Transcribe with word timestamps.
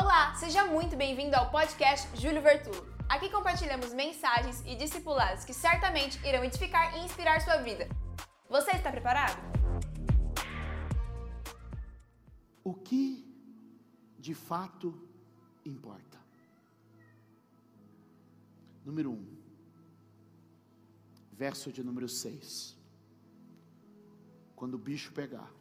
Olá, 0.00 0.32
seja 0.36 0.64
muito 0.64 0.96
bem-vindo 0.96 1.34
ao 1.34 1.50
podcast 1.50 2.08
Júlio 2.16 2.40
Vertulo. 2.40 2.86
Aqui 3.08 3.28
compartilhamos 3.28 3.92
mensagens 3.92 4.62
e 4.64 4.76
discipulados 4.76 5.44
que 5.44 5.52
certamente 5.52 6.24
irão 6.24 6.44
edificar 6.44 6.96
e 6.96 7.04
inspirar 7.04 7.40
sua 7.40 7.56
vida. 7.56 7.88
Você 8.48 8.70
está 8.70 8.92
preparado? 8.92 9.36
O 12.62 12.74
que 12.74 13.26
de 14.20 14.34
fato 14.34 14.94
importa? 15.66 16.16
Número 18.84 19.10
1, 19.10 19.14
um, 19.14 19.36
verso 21.32 21.72
de 21.72 21.82
número 21.82 22.08
6. 22.08 22.76
Quando 24.54 24.74
o 24.74 24.78
bicho 24.78 25.12
pegar, 25.12 25.52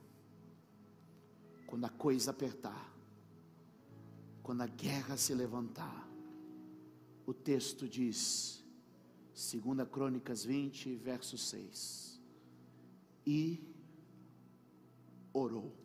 quando 1.66 1.86
a 1.86 1.90
coisa 1.90 2.30
apertar, 2.30 2.97
quando 4.48 4.62
a 4.62 4.66
guerra 4.66 5.18
se 5.18 5.34
levantar, 5.34 6.08
o 7.26 7.34
texto 7.34 7.86
diz, 7.86 8.64
2 9.34 9.86
Crônicas 9.90 10.46
20, 10.46 10.96
verso 10.96 11.38
6, 11.38 12.18
e 13.26 13.62
orou. 15.34 15.76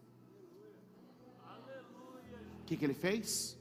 O 2.61 2.65
que, 2.65 2.77
que 2.77 2.85
ele 2.85 2.95
fez? 2.95 3.59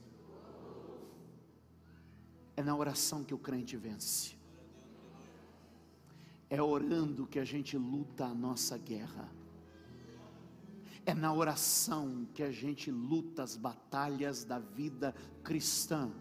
É 2.56 2.62
na 2.62 2.76
oração 2.76 3.24
que 3.24 3.34
o 3.34 3.40
crente 3.40 3.76
vence. 3.76 4.36
É 6.48 6.62
orando 6.62 7.26
que 7.26 7.40
a 7.40 7.44
gente 7.44 7.76
luta 7.76 8.26
a 8.26 8.36
nossa 8.36 8.78
guerra. 8.78 9.28
É 11.06 11.14
na 11.14 11.34
oração 11.34 12.28
que 12.34 12.44
a 12.44 12.52
gente 12.52 12.92
luta 12.92 13.44
as 13.44 13.58
batalhas 13.58 14.44
da 14.44 14.60
vida 14.60 15.16
cristã. 15.44 16.12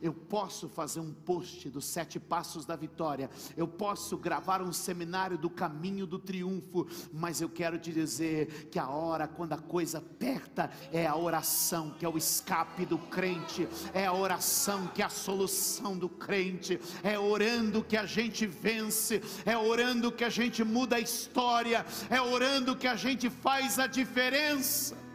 Eu 0.00 0.12
posso 0.12 0.68
fazer 0.68 1.00
um 1.00 1.12
post 1.12 1.68
dos 1.70 1.84
sete 1.84 2.18
passos 2.18 2.64
da 2.64 2.76
vitória, 2.76 3.30
eu 3.56 3.66
posso 3.66 4.16
gravar 4.16 4.62
um 4.62 4.72
seminário 4.72 5.38
do 5.38 5.50
caminho 5.50 6.06
do 6.06 6.18
triunfo, 6.18 6.86
mas 7.12 7.40
eu 7.40 7.48
quero 7.48 7.78
te 7.78 7.92
dizer 7.92 8.68
que 8.70 8.78
a 8.78 8.88
hora 8.88 9.26
quando 9.26 9.52
a 9.52 9.58
coisa 9.58 9.98
aperta 9.98 10.70
é 10.92 11.06
a 11.06 11.16
oração 11.16 11.94
que 11.98 12.04
é 12.04 12.08
o 12.08 12.16
escape 12.16 12.84
do 12.84 12.98
crente, 12.98 13.68
é 13.92 14.06
a 14.06 14.12
oração 14.12 14.86
que 14.88 15.02
é 15.02 15.04
a 15.04 15.10
solução 15.10 15.96
do 15.96 16.08
crente, 16.08 16.80
é 17.02 17.18
orando 17.18 17.82
que 17.82 17.96
a 17.96 18.06
gente 18.06 18.46
vence, 18.46 19.22
é 19.44 19.56
orando 19.56 20.12
que 20.12 20.24
a 20.24 20.30
gente 20.30 20.64
muda 20.64 20.96
a 20.96 21.00
história, 21.00 21.84
é 22.10 22.20
orando 22.20 22.76
que 22.76 22.86
a 22.86 22.96
gente 22.96 23.30
faz 23.30 23.78
a 23.78 23.86
diferença. 23.86 25.07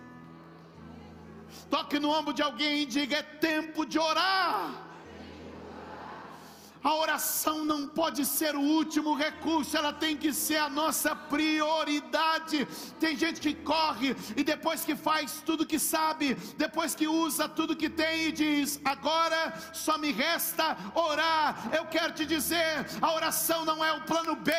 Toque 1.73 1.97
no 1.97 2.11
ombro 2.11 2.35
de 2.35 2.43
alguém 2.43 2.83
e 2.83 2.85
diga: 2.85 3.17
é 3.17 3.23
tempo 3.23 3.83
de 3.83 3.97
orar. 3.97 4.82
A 6.83 6.93
oração 6.95 7.63
não 7.63 7.87
pode 7.87 8.25
ser 8.25 8.55
o 8.55 8.61
último 8.61 9.13
recurso, 9.13 9.77
ela 9.77 9.93
tem 9.93 10.17
que 10.17 10.33
ser 10.33 10.57
a 10.57 10.69
nossa 10.69 11.15
prioridade. 11.15 12.67
Tem 12.99 13.15
gente 13.15 13.39
que 13.39 13.53
corre 13.53 14.15
e 14.35 14.43
depois 14.43 14.83
que 14.83 14.95
faz 14.95 15.41
tudo 15.45 15.65
que 15.65 15.79
sabe, 15.79 16.35
depois 16.57 16.93
que 16.93 17.07
usa 17.07 17.47
tudo 17.47 17.75
que 17.75 17.89
tem 17.89 18.27
e 18.27 18.31
diz: 18.31 18.81
agora 18.83 19.53
só 19.71 19.97
me 19.97 20.11
resta 20.11 20.75
orar. 20.93 21.69
Eu 21.71 21.85
quero 21.85 22.13
te 22.13 22.25
dizer: 22.25 22.85
a 23.01 23.13
oração 23.13 23.63
não 23.63 23.83
é 23.83 23.93
o 23.93 24.01
plano 24.01 24.35
B, 24.35 24.51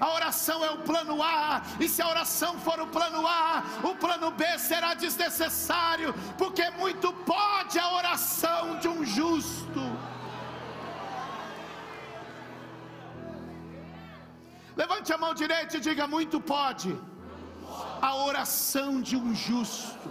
a 0.00 0.12
oração 0.14 0.64
é 0.64 0.70
o 0.70 0.78
plano 0.78 1.22
A. 1.22 1.62
E 1.78 1.88
se 1.88 2.02
a 2.02 2.08
oração 2.08 2.58
for 2.58 2.80
o 2.80 2.88
plano 2.88 3.26
A, 3.26 3.62
o 3.84 3.94
plano 3.94 4.30
B 4.32 4.58
será 4.58 4.94
desnecessário, 4.94 6.12
porque 6.36 6.70
muito 6.70 7.12
pode 7.12 7.78
a 7.78 7.92
oração 7.94 8.78
de 8.78 8.88
um 8.88 9.04
justo. 9.04 9.97
Levante 14.80 15.12
a 15.12 15.18
mão 15.18 15.34
direita 15.34 15.76
e 15.76 15.80
diga: 15.80 16.06
muito 16.06 16.40
pode. 16.40 16.90
A 18.00 18.12
oração 18.28 19.00
de 19.08 19.16
um 19.16 19.34
justo. 19.34 20.08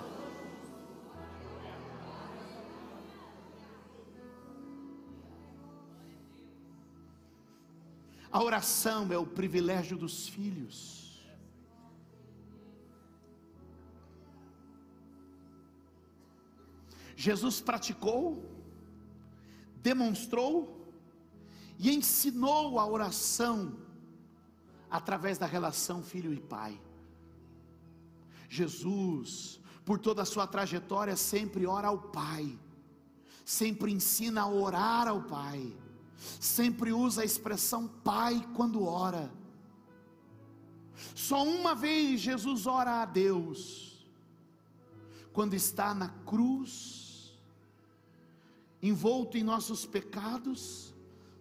A 8.29 8.43
oração 8.43 9.01
é 9.11 9.17
o 9.17 9.25
privilégio 9.39 9.97
dos 10.03 10.27
filhos. 10.27 10.77
Jesus 17.15 17.61
praticou, 17.61 18.25
demonstrou 19.89 20.53
e 21.79 21.89
ensinou 21.95 22.79
a 22.79 22.85
oração 22.85 23.86
através 24.89 25.37
da 25.37 25.45
relação 25.45 26.01
filho 26.01 26.33
e 26.33 26.39
pai. 26.39 26.79
Jesus, 28.49 29.59
por 29.85 29.99
toda 29.99 30.21
a 30.21 30.25
sua 30.25 30.47
trajetória, 30.47 31.15
sempre 31.15 31.65
ora 31.65 31.87
ao 31.87 31.97
Pai, 31.97 32.57
sempre 33.45 33.91
ensina 33.91 34.41
a 34.41 34.47
orar 34.47 35.07
ao 35.07 35.23
Pai, 35.23 35.75
sempre 36.39 36.91
usa 36.91 37.21
a 37.21 37.25
expressão 37.25 37.87
Pai 37.87 38.45
quando 38.55 38.83
ora. 38.83 39.31
Só 41.13 41.43
uma 41.43 41.75
vez 41.75 42.19
Jesus 42.21 42.65
ora 42.65 43.01
a 43.01 43.05
Deus, 43.05 44.05
quando 45.31 45.53
está 45.53 45.93
na 45.93 46.09
cruz, 46.09 47.37
envolto 48.81 49.37
em 49.37 49.43
nossos 49.43 49.85
pecados, 49.85 50.93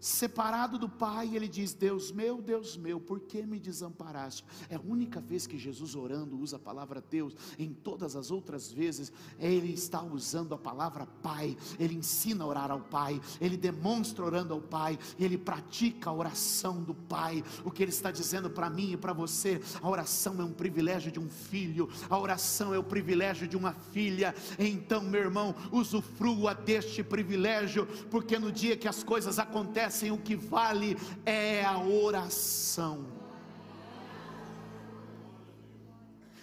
separado 0.07 0.79
do 0.79 0.89
Pai, 0.89 1.35
ele 1.35 1.49
diz: 1.49 1.75
Deus 1.75 2.13
meu, 2.13 2.41
Deus 2.41 2.77
meu, 2.77 3.01
por 3.01 3.21
que 3.21 3.43
me 3.43 3.59
desamparaste? 3.59 4.45
É 4.71 4.77
a 4.77 4.81
única 4.81 5.21
vez 5.21 5.47
que 5.47 5.59
Jesus 5.59 5.97
orando 5.97 6.39
usa 6.39 6.57
a 6.57 6.61
palavra 6.61 7.03
Deus, 7.11 7.35
em 7.59 7.73
todas 7.73 8.15
as 8.15 8.31
outras 8.31 8.71
vezes, 8.71 9.13
ele 9.39 9.73
está 9.73 10.01
usando 10.03 10.55
a 10.55 10.59
palavra 10.59 11.07
Pai, 11.07 11.57
ele 11.79 11.97
ensina 11.97 12.45
a 12.45 12.47
orar 12.47 12.71
ao 12.71 12.81
Pai, 12.81 13.21
ele 13.41 13.57
demonstra 13.57 14.25
orando 14.25 14.55
ao 14.55 14.61
Pai, 14.61 14.97
ele 15.19 15.37
pratica 15.37 16.09
a 16.09 16.13
oração 16.13 16.83
do 16.83 16.95
Pai. 16.95 17.43
O 17.65 17.71
que 17.71 17.83
ele 17.83 17.91
está 17.91 18.13
dizendo 18.13 18.49
para 18.49 18.71
mim 18.71 18.93
e 18.93 18.97
para 18.97 19.13
você: 19.13 19.61
a 19.83 19.89
oração 19.89 20.41
é 20.41 20.45
um 20.45 20.53
privilégio 20.53 21.11
de 21.11 21.19
um 21.19 21.29
filho, 21.29 21.89
a 22.09 22.17
oração 22.17 22.73
é 22.73 22.79
o 22.79 22.85
privilégio 22.85 23.49
de 23.49 23.57
uma 23.57 23.73
filha. 23.73 24.33
Então, 24.57 25.03
meu 25.03 25.23
irmão, 25.23 25.53
usufrua 25.73 26.55
deste 26.55 27.03
privilégio, 27.03 27.87
porque 28.09 28.39
no 28.39 28.53
dia 28.53 28.77
que 28.77 28.87
as 28.87 29.03
coisas 29.03 29.41
acontecem, 29.41 29.96
acontecem, 29.97 30.11
o 30.11 30.19
que 30.19 30.37
vale 30.37 30.97
é 31.25 31.65
a 31.65 31.79
oração. 31.79 33.07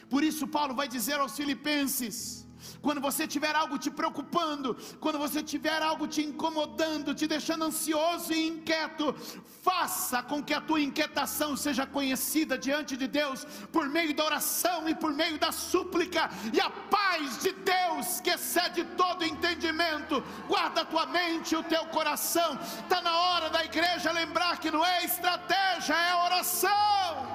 Por 0.10 0.24
isso, 0.24 0.48
Paulo 0.48 0.74
vai 0.74 0.88
dizer 0.88 1.20
aos 1.20 1.36
Filipenses: 1.36 2.43
quando 2.82 3.02
você 3.02 3.28
tiver 3.28 3.56
algo 3.56 3.78
te 3.78 3.90
preocupando, 3.90 4.76
quando 5.00 5.18
você 5.18 5.42
tiver 5.42 5.82
algo 5.82 6.08
te 6.08 6.22
incomodando, 6.22 7.14
te 7.14 7.28
deixando 7.28 7.66
ansioso 7.66 8.34
e 8.34 8.48
inquieto, 8.48 9.14
faça 9.62 10.22
com 10.24 10.44
que 10.44 10.54
a 10.54 10.62
tua 10.62 10.82
inquietação 10.82 11.56
seja 11.56 11.86
conhecida 11.86 12.58
diante 12.58 12.98
de 12.98 13.08
Deus 13.08 13.46
por 13.72 13.88
meio 13.90 14.16
da 14.16 14.26
oração 14.26 14.88
e 14.88 14.96
por 14.96 15.14
meio 15.14 15.38
da 15.38 15.52
súplica, 15.52 16.30
e 16.52 16.60
a 16.60 16.70
paz 16.70 17.40
de 17.40 17.52
Deus, 17.52 18.20
que 18.20 18.30
excede 18.30 18.84
todo 18.98 19.26
entendimento, 19.26 20.24
guarda 20.48 20.82
a 20.82 20.86
tua 20.86 21.06
mente 21.06 21.54
e 21.54 21.58
o 21.58 21.64
teu 21.64 21.86
coração. 21.88 22.60
Está 22.80 23.02
na 23.02 23.16
hora 23.18 23.50
da 23.50 23.64
igreja 23.64 24.12
lembrar 24.12 24.60
que 24.60 24.72
não 24.72 24.86
é 24.86 25.04
estratégia, 25.04 25.96
é 25.96 26.16
oração. 26.16 27.33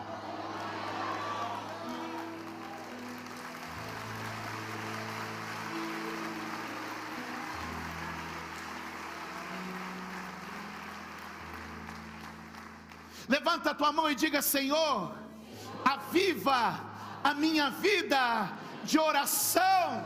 Levanta 13.58 13.70
a 13.72 13.74
tua 13.74 13.92
mão 13.92 14.08
e 14.08 14.14
diga: 14.14 14.40
Senhor, 14.40 15.12
aviva 15.84 16.78
a 17.24 17.34
minha 17.34 17.70
vida 17.70 18.50
de 18.84 19.00
oração. 19.00 20.04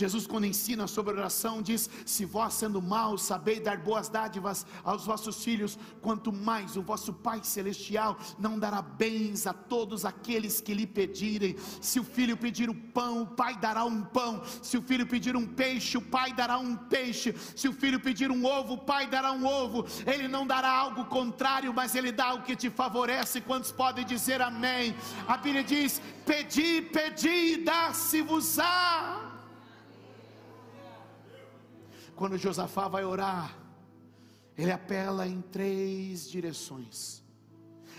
Jesus, 0.00 0.26
quando 0.26 0.46
ensina 0.46 0.86
sobre 0.86 1.12
oração, 1.12 1.60
diz: 1.60 1.90
Se 2.06 2.24
vós, 2.24 2.54
sendo 2.54 2.80
maus, 2.80 3.22
sabeis 3.22 3.60
dar 3.60 3.76
boas 3.76 4.08
dádivas 4.08 4.64
aos 4.82 5.04
vossos 5.04 5.44
filhos, 5.44 5.78
quanto 6.00 6.32
mais 6.32 6.74
o 6.74 6.82
vosso 6.82 7.12
Pai 7.12 7.40
Celestial 7.42 8.18
não 8.38 8.58
dará 8.58 8.80
bens 8.80 9.46
a 9.46 9.52
todos 9.52 10.06
aqueles 10.06 10.58
que 10.58 10.72
lhe 10.72 10.86
pedirem. 10.86 11.54
Se 11.82 12.00
o 12.00 12.04
filho 12.04 12.34
pedir 12.34 12.70
um 12.70 12.74
pão, 12.74 13.22
o 13.22 13.26
Pai 13.26 13.58
dará 13.58 13.84
um 13.84 14.02
pão. 14.02 14.42
Se 14.62 14.78
o 14.78 14.82
filho 14.82 15.06
pedir 15.06 15.36
um 15.36 15.46
peixe, 15.46 15.98
o 15.98 16.02
Pai 16.02 16.32
dará 16.32 16.56
um 16.56 16.74
peixe. 16.74 17.34
Se 17.54 17.68
o 17.68 17.72
filho 17.72 18.00
pedir 18.00 18.30
um 18.30 18.42
ovo, 18.46 18.74
o 18.74 18.78
Pai 18.78 19.06
dará 19.06 19.32
um 19.32 19.44
ovo. 19.44 19.84
Ele 20.06 20.28
não 20.28 20.46
dará 20.46 20.70
algo 20.70 21.04
contrário, 21.04 21.74
mas 21.74 21.94
ele 21.94 22.10
dá 22.10 22.32
o 22.32 22.42
que 22.42 22.56
te 22.56 22.70
favorece. 22.70 23.42
Quantos 23.42 23.70
podem 23.70 24.06
dizer 24.06 24.40
amém? 24.40 24.94
A 25.28 25.36
Bíblia 25.36 25.62
diz: 25.62 26.00
Pedi, 26.24 26.80
pedi, 26.80 27.58
dá-se-vos-á. 27.58 29.29
Quando 32.20 32.36
Josafá 32.36 32.86
vai 32.86 33.02
orar, 33.02 33.56
ele 34.54 34.70
apela 34.70 35.26
em 35.26 35.40
três 35.40 36.28
direções. 36.28 37.24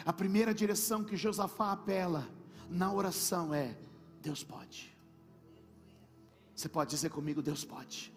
A 0.06 0.14
primeira 0.14 0.54
direção 0.54 1.04
que 1.04 1.18
Josafá 1.18 1.72
apela 1.72 2.30
na 2.70 2.94
oração 2.94 3.52
é: 3.52 3.76
Deus 4.22 4.44
pode. 4.44 4.96
Você 6.56 6.70
pode 6.70 6.92
dizer 6.92 7.10
comigo, 7.10 7.42
Deus 7.42 7.66
pode. 7.66 8.14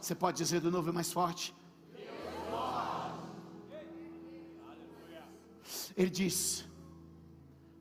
Você 0.00 0.14
pode 0.14 0.38
dizer 0.38 0.60
de 0.60 0.70
novo 0.70 0.92
mais 0.92 1.12
forte? 1.12 1.52
Ele 5.96 6.10
diz: 6.10 6.64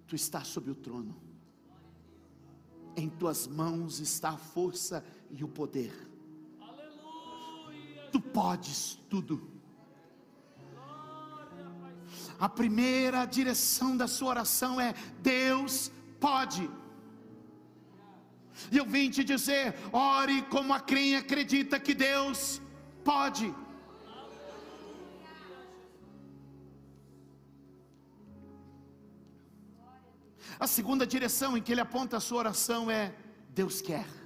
Tu 0.07 0.15
estás 0.15 0.47
sobre 0.47 0.71
o 0.71 0.75
trono, 0.75 1.15
em 2.95 3.07
tuas 3.07 3.45
mãos 3.45 4.00
está 4.00 4.29
a 4.29 4.38
força 4.38 5.06
e 5.29 5.44
o 5.44 5.47
poder 5.47 6.10
tu 8.11 8.19
podes 8.19 8.99
tudo. 9.09 9.49
A 12.39 12.49
primeira 12.49 13.25
direção 13.25 13.95
da 13.95 14.07
sua 14.07 14.29
oração 14.29 14.81
é: 14.81 14.93
Deus 15.19 15.91
pode. 16.19 16.69
E 18.71 18.77
eu 18.77 18.85
vim 18.85 19.09
te 19.09 19.23
dizer: 19.23 19.75
ore 19.91 20.41
como 20.43 20.73
a 20.73 20.79
quem 20.79 21.15
acredita 21.15 21.79
que 21.79 21.93
Deus 21.93 22.61
pode. 23.03 23.53
A 30.59 30.67
segunda 30.67 31.07
direção 31.07 31.57
em 31.57 31.61
que 31.61 31.71
ele 31.71 31.81
aponta 31.81 32.17
a 32.17 32.19
sua 32.19 32.39
oração 32.39 32.89
é: 32.89 33.15
Deus 33.49 33.81
quer. 33.81 34.20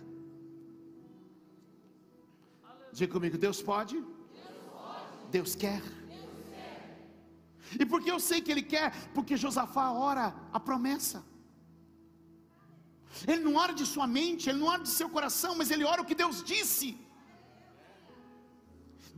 Diga 2.97 3.11
comigo, 3.15 3.37
Deus 3.45 3.61
pode? 3.69 3.95
Deus, 3.95 4.59
pode. 4.73 5.31
Deus 5.35 5.53
quer. 5.63 5.81
Deus 5.81 6.35
quer. 6.51 7.07
E 7.81 7.85
porque 7.91 8.09
eu 8.15 8.19
sei 8.27 8.39
que 8.41 8.51
Ele 8.53 8.65
quer? 8.73 8.89
Porque 9.15 9.41
Josafá 9.45 9.85
ora 10.09 10.27
a 10.57 10.59
promessa. 10.59 11.19
Ele 13.27 13.41
não 13.47 13.55
ora 13.63 13.73
de 13.79 13.85
sua 13.93 14.07
mente, 14.19 14.49
ele 14.49 14.59
não 14.59 14.67
ora 14.73 14.83
de 14.83 14.93
seu 14.99 15.09
coração, 15.09 15.51
mas 15.59 15.71
ele 15.71 15.85
ora 15.93 16.01
o 16.01 16.07
que 16.09 16.17
Deus 16.23 16.43
disse. 16.43 16.87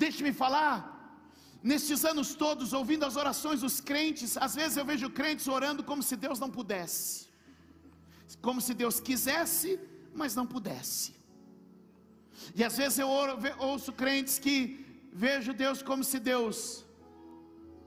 Deixe-me 0.03 0.31
falar, 0.31 0.77
nestes 1.63 2.05
anos 2.11 2.35
todos, 2.35 2.73
ouvindo 2.79 3.05
as 3.09 3.15
orações 3.15 3.61
dos 3.61 3.79
crentes, 3.79 4.37
às 4.37 4.53
vezes 4.59 4.77
eu 4.77 4.85
vejo 4.85 5.09
crentes 5.09 5.47
orando 5.47 5.83
como 5.83 6.03
se 6.03 6.15
Deus 6.15 6.39
não 6.43 6.51
pudesse, 6.59 7.27
como 8.47 8.61
se 8.61 8.75
Deus 8.83 8.99
quisesse, 8.99 9.79
mas 10.13 10.35
não 10.35 10.45
pudesse. 10.45 11.16
E 12.55 12.63
às 12.63 12.77
vezes 12.77 12.99
eu 12.99 13.09
ouço 13.59 13.91
crentes 13.91 14.39
que 14.39 14.85
vejo 15.11 15.53
Deus 15.53 15.81
como 15.81 16.03
se 16.03 16.19
Deus 16.19 16.85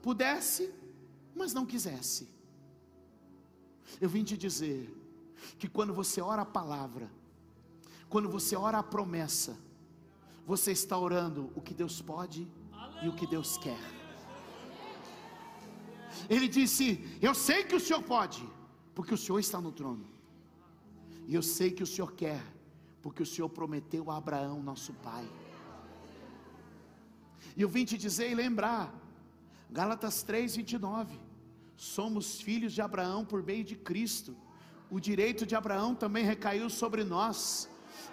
pudesse, 0.01 0.73
mas 1.35 1.53
não 1.53 1.65
quisesse. 1.65 2.27
Eu 3.99 4.09
vim 4.09 4.23
te 4.23 4.37
dizer 4.37 4.93
que 5.57 5.67
quando 5.67 5.93
você 5.93 6.21
ora 6.21 6.41
a 6.43 6.45
palavra, 6.45 7.09
quando 8.09 8.29
você 8.29 8.55
ora 8.55 8.79
a 8.79 8.83
promessa, 8.83 9.57
você 10.45 10.71
está 10.71 10.97
orando 10.97 11.51
o 11.55 11.61
que 11.61 11.73
Deus 11.73 12.01
pode 12.01 12.47
e 13.01 13.07
o 13.07 13.13
que 13.13 13.25
Deus 13.25 13.57
quer. 13.57 13.79
Ele 16.29 16.47
disse: 16.47 17.17
Eu 17.21 17.33
sei 17.33 17.63
que 17.63 17.75
o 17.75 17.79
Senhor 17.79 18.03
pode, 18.03 18.47
porque 18.93 19.13
o 19.13 19.17
Senhor 19.17 19.39
está 19.39 19.59
no 19.61 19.71
trono, 19.71 20.05
e 21.27 21.33
eu 21.33 21.41
sei 21.41 21.71
que 21.71 21.83
o 21.83 21.87
Senhor 21.87 22.11
quer, 22.13 22.43
porque 23.01 23.23
o 23.23 23.25
Senhor 23.25 23.49
prometeu 23.49 24.09
a 24.11 24.17
Abraão, 24.17 24.61
nosso 24.61 24.93
pai. 24.93 25.27
E 27.55 27.61
eu 27.61 27.69
vim 27.69 27.83
te 27.83 27.97
dizer 27.97 28.31
e 28.31 28.35
lembrar, 28.35 28.93
Gálatas 29.69 30.21
3, 30.23 30.55
29. 30.57 31.19
Somos 31.75 32.39
filhos 32.41 32.73
de 32.73 32.81
Abraão 32.81 33.25
por 33.25 33.41
meio 33.43 33.63
de 33.63 33.75
Cristo. 33.75 34.35
O 34.89 34.99
direito 34.99 35.45
de 35.45 35.55
Abraão 35.55 35.95
também 35.95 36.23
recaiu 36.23 36.69
sobre 36.69 37.03
nós. 37.03 37.69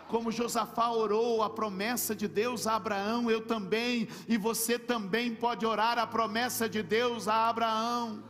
Como 0.08 0.32
Josafá 0.32 0.90
orou 0.90 1.42
a 1.42 1.50
promessa 1.50 2.14
de 2.14 2.26
Deus 2.26 2.66
a 2.66 2.76
Abraão, 2.76 3.30
eu 3.30 3.44
também, 3.44 4.08
e 4.26 4.38
você 4.38 4.78
também 4.78 5.34
pode 5.34 5.66
orar 5.66 5.98
a 5.98 6.06
promessa 6.06 6.68
de 6.68 6.82
Deus 6.82 7.28
a 7.28 7.48
Abraão 7.48 8.24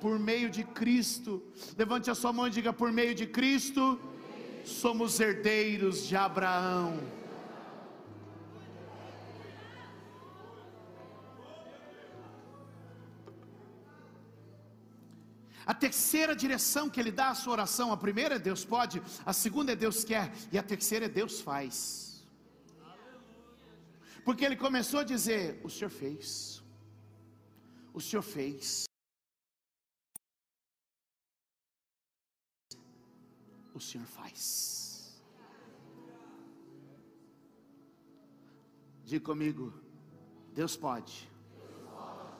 por 0.00 0.18
meio 0.18 0.50
de 0.50 0.64
Cristo. 0.64 1.42
Levante 1.78 2.10
a 2.10 2.14
sua 2.14 2.32
mão 2.32 2.48
e 2.48 2.50
diga: 2.50 2.72
por 2.72 2.90
meio 2.90 3.14
de 3.14 3.26
Cristo 3.26 3.98
somos 4.64 5.20
herdeiros 5.20 6.06
de 6.06 6.16
Abraão. 6.16 7.00
A 15.66 15.72
terceira 15.72 16.36
direção 16.36 16.90
que 16.90 17.00
ele 17.00 17.10
dá 17.10 17.30
à 17.30 17.34
sua 17.34 17.54
oração, 17.54 17.90
a 17.90 17.96
primeira 17.96 18.34
é 18.34 18.38
Deus 18.38 18.64
pode, 18.64 19.02
a 19.24 19.32
segunda 19.32 19.72
é 19.72 19.76
Deus 19.76 20.04
quer, 20.04 20.30
e 20.52 20.58
a 20.58 20.62
terceira 20.62 21.06
é 21.06 21.08
Deus 21.08 21.40
faz. 21.40 22.26
Porque 24.24 24.44
ele 24.44 24.56
começou 24.56 25.00
a 25.00 25.04
dizer: 25.04 25.60
O 25.62 25.70
Senhor 25.70 25.90
fez, 25.90 26.62
o 27.92 28.00
Senhor 28.00 28.22
fez. 28.22 28.84
O 33.74 33.80
Senhor 33.80 34.06
faz. 34.06 35.22
Diga 39.04 39.24
comigo, 39.24 39.72
Deus 40.52 40.76
pode, 40.76 41.28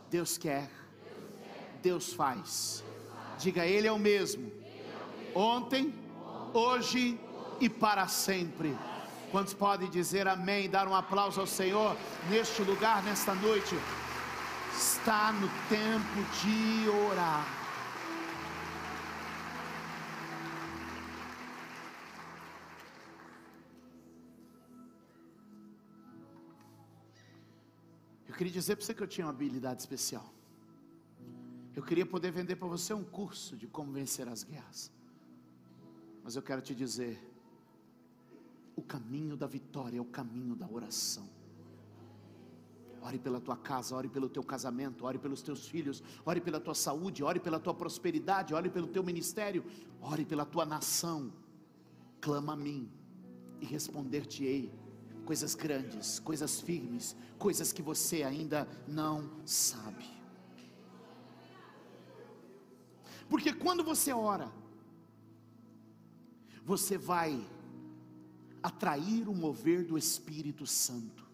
Deus 0.09 0.39
quer, 0.39 0.71
Deus 1.83 2.13
faz. 2.13 2.83
Diga, 3.39 3.67
Ele 3.67 3.89
é 3.89 3.93
o 3.93 3.99
mesmo, 3.99 4.51
ontem, 5.35 5.93
hoje 6.55 7.21
e 7.61 7.69
para 7.69 8.07
sempre. 8.07 8.75
Quantos 9.31 9.53
podem 9.53 9.91
dizer 9.91 10.29
amém, 10.29 10.71
dar 10.71 10.87
um 10.87 10.95
aplauso 10.95 11.41
ao 11.41 11.47
Senhor 11.47 11.97
neste 12.31 12.63
lugar, 12.63 13.03
nesta 13.03 13.35
noite? 13.35 13.75
Está 14.73 15.33
no 15.33 15.49
tempo 15.69 16.23
de 16.41 16.89
orar. 17.11 17.64
Eu 28.35 28.39
queria 28.39 28.53
dizer 28.53 28.75
para 28.75 28.85
você 28.85 28.93
que 28.93 29.01
eu 29.01 29.07
tinha 29.07 29.25
uma 29.25 29.33
habilidade 29.33 29.81
especial. 29.81 30.29
Eu 31.73 31.85
queria 31.85 32.05
poder 32.05 32.33
vender 32.33 32.57
para 32.57 32.67
você 32.67 32.93
um 32.93 33.05
curso 33.05 33.57
de 33.57 33.69
como 33.69 33.93
vencer 33.93 34.27
as 34.27 34.43
guerras. 34.43 34.91
Mas 36.21 36.35
eu 36.35 36.43
quero 36.43 36.61
te 36.61 36.75
dizer: 36.75 37.17
o 38.75 38.83
caminho 38.83 39.37
da 39.37 39.47
vitória 39.47 39.99
é 39.99 40.01
o 40.01 40.05
caminho 40.05 40.57
da 40.57 40.69
oração. 40.69 41.31
Ore 43.01 43.21
pela 43.21 43.41
tua 43.41 43.57
casa, 43.57 43.95
ore 43.95 44.09
pelo 44.09 44.29
teu 44.29 44.43
casamento, 44.43 45.05
ore 45.05 45.17
pelos 45.17 45.41
teus 45.41 45.69
filhos, 45.69 46.03
ore 46.27 46.41
pela 46.41 46.59
tua 46.59 46.75
saúde, 46.75 47.23
ore 47.23 47.39
pela 47.39 47.61
tua 47.61 47.73
prosperidade, 47.73 48.53
ore 48.53 48.69
pelo 48.69 48.89
teu 48.89 49.05
ministério, 49.05 49.65
ore 50.01 50.25
pela 50.25 50.45
tua 50.45 50.67
nação. 50.67 51.33
Clama 52.21 52.55
a 52.55 52.57
mim 52.57 52.91
e 53.61 53.65
responder-te-ei 53.65 54.73
coisas 55.25 55.55
grandes, 55.55 56.19
coisas 56.19 56.61
firmes, 56.61 57.17
coisas 57.39 57.73
que 57.73 57.83
você 57.83 58.23
ainda 58.23 58.69
não 58.87 59.31
sabe. 59.45 60.07
Porque 63.29 63.53
quando 63.53 63.83
você 63.83 64.13
ora, 64.13 64.53
você 66.65 66.97
vai 66.97 67.45
atrair 68.63 69.29
o 69.29 69.35
mover 69.35 69.85
do 69.85 69.99
Espírito 69.99 70.67
Santo. 70.67 71.25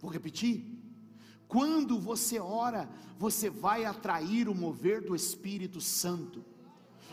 Vou 0.00 0.10
repetir. 0.10 0.64
Quando 1.48 1.98
você 1.98 2.38
ora, 2.38 2.88
você 3.18 3.48
vai 3.48 3.84
atrair 3.84 4.48
o 4.48 4.54
mover 4.54 5.04
do 5.04 5.16
Espírito 5.16 5.80
Santo. 5.80 6.44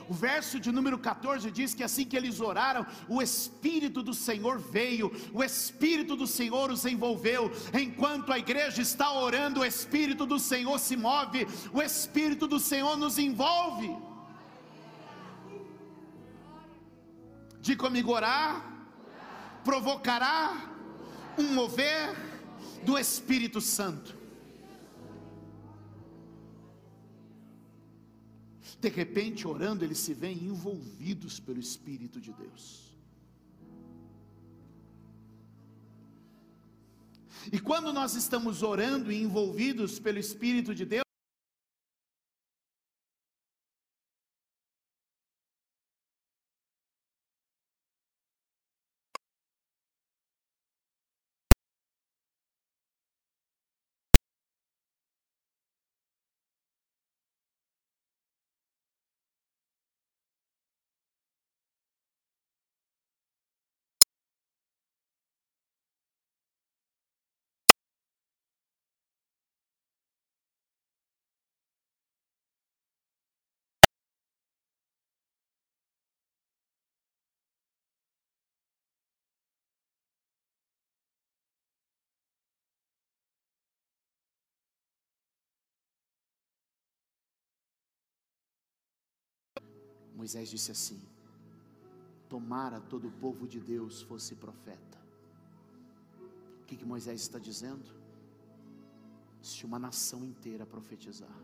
O 0.07 0.13
verso 0.13 0.59
de 0.59 0.71
número 0.71 0.97
14 0.97 1.49
diz 1.49 1.73
que 1.73 1.83
assim 1.83 2.05
que 2.05 2.15
eles 2.15 2.39
oraram, 2.39 2.85
o 3.07 3.21
Espírito 3.21 4.03
do 4.03 4.13
Senhor 4.13 4.59
veio, 4.59 5.11
o 5.33 5.43
Espírito 5.43 6.15
do 6.15 6.27
Senhor 6.27 6.71
os 6.71 6.85
envolveu. 6.85 7.51
Enquanto 7.73 8.31
a 8.31 8.37
igreja 8.37 8.81
está 8.81 9.11
orando, 9.11 9.61
o 9.61 9.65
Espírito 9.65 10.25
do 10.25 10.37
Senhor 10.37 10.79
se 10.79 10.95
move, 10.95 11.47
o 11.73 11.81
Espírito 11.81 12.47
do 12.47 12.59
Senhor 12.59 12.95
nos 12.97 13.17
envolve. 13.17 13.95
De 17.59 17.75
comigo 17.75 18.11
orar, 18.11 18.63
provocará 19.63 20.69
um 21.37 21.53
mover 21.53 22.15
do 22.83 22.97
Espírito 22.97 23.59
Santo. 23.59 24.14
De 28.85 28.91
repente, 28.91 29.47
orando, 29.47 29.83
eles 29.83 29.97
se 29.97 30.13
veem 30.13 30.45
envolvidos 30.45 31.39
pelo 31.39 31.59
Espírito 31.59 32.21
de 32.21 32.31
Deus. 32.31 32.95
E 37.51 37.59
quando 37.59 37.91
nós 37.91 38.13
estamos 38.13 38.61
orando 38.61 39.11
e 39.11 39.19
envolvidos 39.19 39.97
pelo 39.97 40.19
Espírito 40.19 40.75
de 40.75 40.85
Deus, 40.85 41.04
Moisés 90.15 90.49
disse 90.49 90.71
assim: 90.71 91.01
Tomara 92.29 92.79
todo 92.79 93.07
o 93.07 93.11
povo 93.11 93.47
de 93.47 93.59
Deus 93.59 94.01
fosse 94.01 94.35
profeta. 94.35 94.97
O 96.61 96.65
que, 96.65 96.75
que 96.75 96.85
Moisés 96.85 97.21
está 97.21 97.37
dizendo? 97.37 97.93
Se 99.41 99.65
uma 99.65 99.77
nação 99.77 100.23
inteira 100.23 100.65
profetizar, 100.65 101.37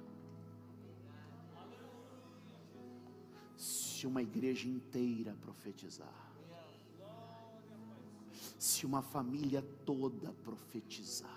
se 3.56 4.08
uma 4.08 4.24
igreja 4.24 4.68
inteira 4.68 5.36
profetizar, 5.42 6.32
se 8.58 8.86
uma 8.86 9.04
família 9.04 9.62
toda 9.86 10.32
profetizar, 10.44 11.30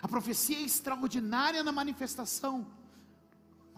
a 0.00 0.06
profecia 0.06 0.58
é 0.58 0.62
extraordinária 0.62 1.64
na 1.64 1.72
manifestação 1.72 2.64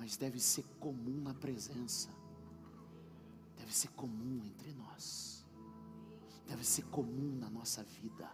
mas 0.00 0.16
deve 0.16 0.40
ser 0.40 0.64
comum 0.78 1.20
na 1.20 1.34
presença, 1.34 2.08
deve 3.54 3.70
ser 3.70 3.88
comum 3.88 4.40
entre 4.46 4.72
nós, 4.72 5.44
deve 6.48 6.64
ser 6.64 6.84
comum 6.86 7.36
na 7.38 7.50
nossa 7.50 7.84
vida, 7.84 8.26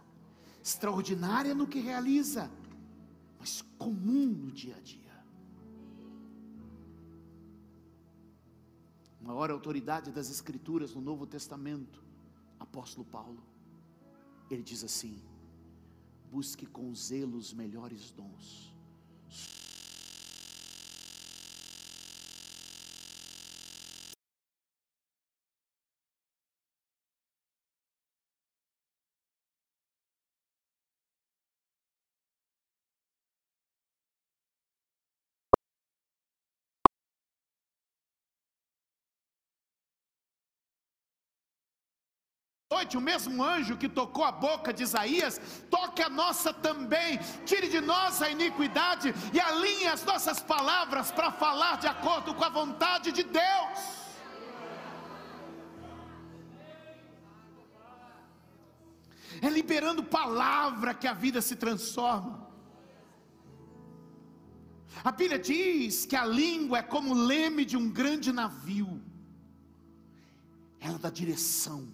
extraordinária 0.63 1.53
no 1.53 1.67
que 1.67 1.81
realiza, 1.81 2.49
mas 3.37 3.61
comum 3.77 4.27
no 4.27 4.49
dia 4.49 4.77
a 4.77 4.79
dia. 4.79 5.25
Maior 9.19 9.51
autoridade 9.51 10.09
das 10.09 10.29
Escrituras 10.29 10.95
no 10.95 11.01
Novo 11.01 11.27
Testamento, 11.27 12.01
apóstolo 12.57 13.05
Paulo, 13.05 13.43
ele 14.49 14.63
diz 14.63 14.85
assim: 14.85 15.21
busque 16.31 16.65
com 16.65 16.95
zelo 16.95 17.37
os 17.37 17.51
melhores 17.51 18.09
dons 18.11 18.73
noite, 42.87 42.97
o 42.97 43.01
mesmo 43.01 43.43
anjo 43.43 43.77
que 43.77 43.89
tocou 43.89 44.23
a 44.23 44.31
boca 44.31 44.73
de 44.73 44.83
Isaías, 44.83 45.39
toque 45.69 46.01
a 46.01 46.09
nossa 46.09 46.53
também, 46.53 47.17
tire 47.45 47.67
de 47.69 47.81
nós 47.81 48.21
a 48.21 48.29
iniquidade 48.29 49.13
e 49.33 49.39
alinhe 49.39 49.87
as 49.87 50.03
nossas 50.03 50.39
palavras 50.41 51.11
para 51.11 51.31
falar 51.31 51.77
de 51.77 51.87
acordo 51.87 52.33
com 52.33 52.43
a 52.43 52.49
vontade 52.49 53.11
de 53.11 53.23
Deus. 53.23 53.79
É 59.41 59.49
liberando 59.49 60.03
palavra 60.03 60.93
que 60.93 61.07
a 61.07 61.13
vida 61.13 61.41
se 61.41 61.55
transforma. 61.55 62.47
A 65.03 65.11
Bíblia 65.11 65.39
diz 65.39 66.05
que 66.05 66.15
a 66.15 66.25
língua 66.25 66.79
é 66.79 66.83
como 66.83 67.13
o 67.13 67.17
leme 67.31 67.63
de 67.63 67.77
um 67.77 67.89
grande 67.89 68.31
navio, 68.31 69.01
ela 70.79 70.97
dá 70.97 71.09
direção 71.09 71.87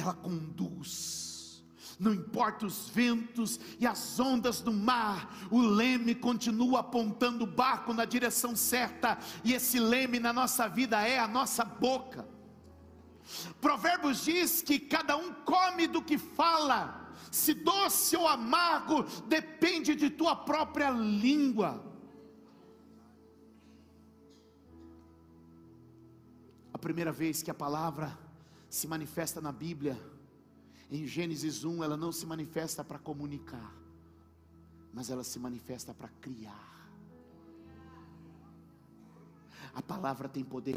ela 0.00 0.14
conduz. 0.14 1.28
Não 1.98 2.14
importa 2.14 2.64
os 2.64 2.88
ventos 2.88 3.58
e 3.80 3.86
as 3.86 4.20
ondas 4.20 4.60
do 4.60 4.72
mar, 4.72 5.36
o 5.50 5.60
leme 5.60 6.14
continua 6.14 6.80
apontando 6.80 7.42
o 7.42 7.46
barco 7.46 7.92
na 7.92 8.04
direção 8.04 8.54
certa, 8.54 9.18
e 9.42 9.52
esse 9.52 9.80
leme 9.80 10.20
na 10.20 10.32
nossa 10.32 10.68
vida 10.68 11.02
é 11.02 11.18
a 11.18 11.26
nossa 11.26 11.64
boca. 11.64 12.28
Provérbios 13.60 14.24
diz 14.24 14.62
que 14.62 14.78
cada 14.78 15.16
um 15.16 15.32
come 15.44 15.88
do 15.88 16.00
que 16.00 16.16
fala, 16.16 17.12
se 17.32 17.52
doce 17.52 18.16
ou 18.16 18.28
amargo, 18.28 19.02
depende 19.26 19.96
de 19.96 20.08
tua 20.08 20.36
própria 20.36 20.90
língua. 20.90 21.84
A 26.72 26.78
primeira 26.78 27.10
vez 27.10 27.42
que 27.42 27.50
a 27.50 27.54
palavra 27.54 28.16
se 28.68 28.86
manifesta 28.86 29.40
na 29.40 29.52
Bíblia, 29.52 29.98
em 30.90 31.06
Gênesis 31.06 31.64
1, 31.64 31.84
ela 31.84 31.96
não 31.96 32.12
se 32.12 32.26
manifesta 32.26 32.84
para 32.84 32.98
comunicar, 32.98 33.74
mas 34.92 35.10
ela 35.10 35.24
se 35.24 35.38
manifesta 35.38 35.92
para 35.92 36.08
criar. 36.20 36.90
A 39.74 39.82
palavra 39.82 40.28
tem 40.28 40.44
poder 40.44 40.74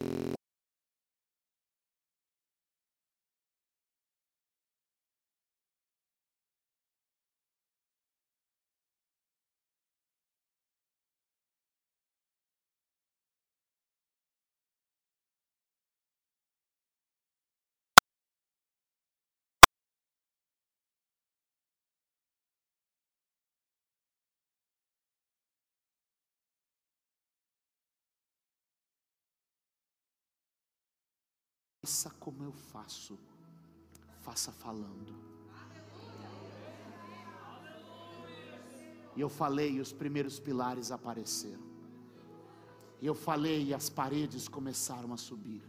Faça 31.91 32.09
como 32.21 32.41
eu 32.45 32.53
faço, 32.53 33.19
faça 34.21 34.49
falando. 34.49 35.13
E 39.13 39.19
eu 39.19 39.27
falei, 39.27 39.73
e 39.73 39.81
os 39.81 39.91
primeiros 39.91 40.39
pilares 40.39 40.89
apareceram. 40.89 41.65
E 43.01 43.05
eu 43.05 43.13
falei, 43.13 43.65
e 43.65 43.73
as 43.73 43.89
paredes 43.89 44.47
começaram 44.47 45.11
a 45.11 45.17
subir. 45.17 45.61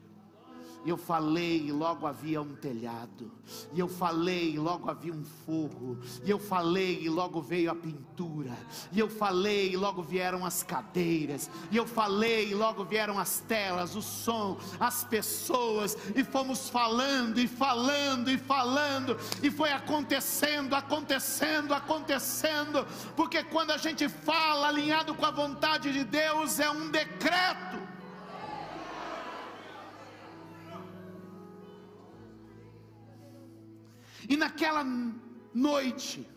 E 0.85 0.91
eu 0.91 0.97
falei, 0.97 1.67
e 1.67 1.73
logo 1.73 2.07
havia 2.07 2.43
um 2.43 2.57
telhado. 2.57 3.31
E 3.73 3.79
eu 3.79 3.87
falei, 3.87 4.55
e 4.55 4.59
logo 4.59 4.91
havia 4.91 5.13
um 5.13 5.23
forro. 5.23 5.99
E 6.25 6.31
eu 6.31 6.41
falei, 6.41 7.01
e 7.03 7.09
logo 7.09 7.41
veio 7.41 7.71
a 7.71 7.75
pintura. 7.75 8.57
E 8.91 8.99
eu 8.99 9.09
falei, 9.09 9.73
e 9.73 9.77
logo 9.77 10.03
vieram 10.03 10.45
as 10.45 10.65
cadeiras. 10.65 11.49
E 11.71 11.77
eu 11.77 11.87
falei, 11.87 12.51
e 12.51 12.55
logo 12.55 12.85
vieram 12.85 13.17
as 13.17 13.41
telas, 13.41 13.95
o 13.95 14.03
som, 14.03 14.59
as 14.81 15.05
pessoas. 15.05 15.97
E 16.17 16.25
fomos 16.25 16.69
falando, 16.69 17.39
e 17.39 17.47
falando, 17.47 18.29
e 18.29 18.37
falando. 18.37 19.17
E 19.41 19.51
foi 19.51 19.71
acontecendo, 19.71 20.75
acontecendo, 20.75 21.75
acontecendo. 21.75 22.85
Porque 23.15 23.45
quando 23.45 23.71
a 23.71 23.77
gente 23.77 24.09
fala 24.09 24.69
alinhado 24.69 25.15
com 25.15 25.27
a 25.27 25.31
vontade 25.31 25.93
de 25.93 26.03
Deus, 26.03 26.59
é 26.59 26.69
um 26.69 26.91
decreto. 26.91 27.72
E 34.29 34.37
naquela 34.37 34.85
noite, 35.55 36.29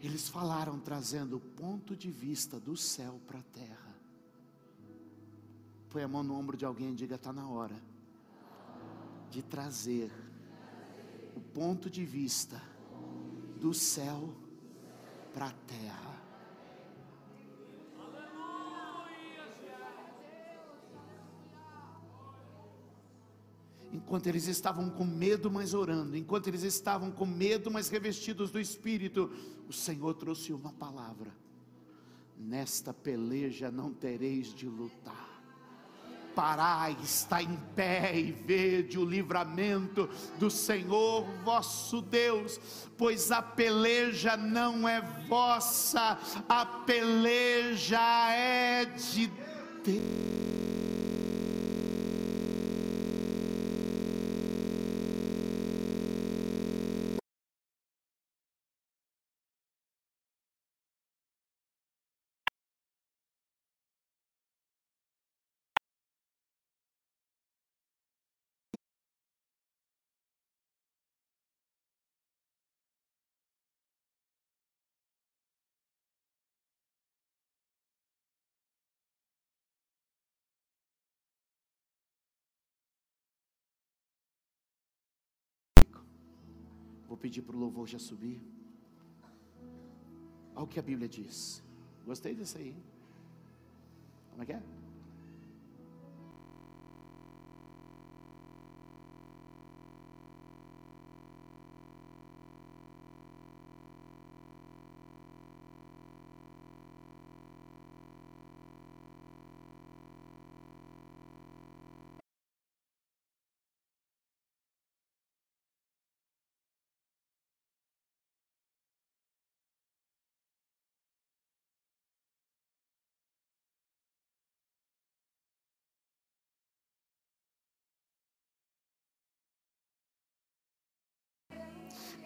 eles 0.00 0.28
falaram 0.28 0.78
trazendo 0.78 1.36
o 1.36 1.40
ponto 1.40 1.96
de 1.96 2.10
vista 2.10 2.60
do 2.60 2.76
céu 2.76 3.20
para 3.26 3.38
a 3.38 3.42
terra. 3.42 3.96
Põe 5.88 6.02
a 6.02 6.08
mão 6.08 6.22
no 6.22 6.34
ombro 6.34 6.56
de 6.56 6.64
alguém 6.64 6.92
e 6.92 6.94
diga: 6.94 7.16
está 7.16 7.32
na 7.32 7.48
hora 7.48 7.80
de 9.30 9.42
trazer 9.42 10.12
o 11.34 11.40
ponto 11.40 11.90
de 11.90 12.04
vista 12.04 12.62
do 13.60 13.72
céu 13.74 14.34
para 15.32 15.46
a 15.46 15.52
terra. 15.52 16.15
Enquanto 24.06 24.28
eles 24.28 24.46
estavam 24.46 24.88
com 24.88 25.04
medo, 25.04 25.50
mas 25.50 25.74
orando, 25.74 26.16
enquanto 26.16 26.46
eles 26.46 26.62
estavam 26.62 27.10
com 27.10 27.26
medo, 27.26 27.72
mas 27.72 27.88
revestidos 27.88 28.52
do 28.52 28.60
Espírito, 28.60 29.28
o 29.68 29.72
Senhor 29.72 30.14
trouxe 30.14 30.52
uma 30.52 30.72
palavra: 30.72 31.34
nesta 32.38 32.94
peleja 32.94 33.68
não 33.68 33.92
tereis 33.92 34.54
de 34.54 34.68
lutar. 34.68 35.26
Parai, 36.36 36.96
está 37.02 37.42
em 37.42 37.56
pé 37.74 38.16
e 38.16 38.30
vede 38.30 38.96
o 38.96 39.04
livramento 39.04 40.08
do 40.38 40.50
Senhor 40.50 41.24
vosso 41.42 42.00
Deus, 42.00 42.60
pois 42.96 43.32
a 43.32 43.42
peleja 43.42 44.36
não 44.36 44.86
é 44.86 45.00
vossa, 45.26 46.16
a 46.48 46.64
peleja 46.64 47.98
é 48.30 48.84
de 48.84 49.26
Deus. 49.82 50.65
Vou 87.08 87.16
pedir 87.16 87.42
para 87.42 87.56
o 87.56 87.58
louvor 87.58 87.86
já 87.86 87.98
subir. 87.98 88.40
Olha 90.54 90.64
o 90.64 90.66
que 90.66 90.78
a 90.78 90.82
Bíblia 90.82 91.08
diz. 91.08 91.62
Gostei 92.04 92.34
disso 92.34 92.58
aí. 92.58 92.74
Como 94.30 94.42
é 94.42 94.46
que 94.46 94.52
é? 94.52 94.62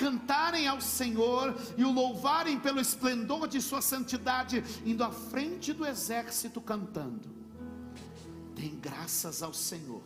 Cantarem 0.01 0.67
ao 0.67 0.81
Senhor 0.81 1.55
e 1.77 1.85
o 1.85 1.93
louvarem 1.93 2.59
pelo 2.59 2.81
esplendor 2.81 3.47
de 3.47 3.61
Sua 3.61 3.83
santidade, 3.83 4.65
indo 4.85 5.05
à 5.05 5.11
frente 5.11 5.75
do 5.75 5.85
exército 5.85 6.59
cantando. 6.59 7.29
Dêem 8.55 8.81
graças 8.81 9.43
ao 9.43 9.53
Senhor, 9.53 10.03